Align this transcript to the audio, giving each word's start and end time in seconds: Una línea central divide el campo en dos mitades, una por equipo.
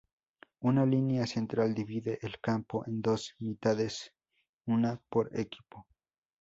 Una 0.61 0.83
línea 0.83 1.27
central 1.27 1.75
divide 1.75 2.17
el 2.23 2.39
campo 2.39 2.83
en 2.87 3.03
dos 3.03 3.35
mitades, 3.37 4.11
una 4.65 4.99
por 5.11 5.29
equipo. 5.39 5.85